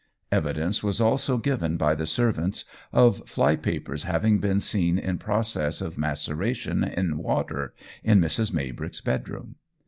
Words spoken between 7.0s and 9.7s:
water in Mrs. Maybrick's bedroom.